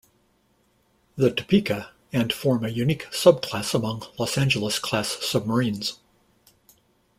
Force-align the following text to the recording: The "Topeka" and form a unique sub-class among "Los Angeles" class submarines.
The 1.15 1.29
"Topeka" 1.29 1.91
and 2.11 2.33
form 2.33 2.65
a 2.65 2.69
unique 2.69 3.05
sub-class 3.11 3.75
among 3.75 4.01
"Los 4.17 4.35
Angeles" 4.35 4.79
class 4.79 5.19
submarines. 5.23 5.99